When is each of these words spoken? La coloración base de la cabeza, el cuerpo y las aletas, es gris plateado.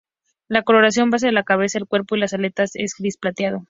La 0.47 0.63
coloración 0.63 1.11
base 1.11 1.27
de 1.27 1.31
la 1.31 1.43
cabeza, 1.43 1.77
el 1.77 1.85
cuerpo 1.85 2.15
y 2.15 2.19
las 2.21 2.33
aletas, 2.33 2.71
es 2.73 2.95
gris 2.97 3.17
plateado. 3.19 3.59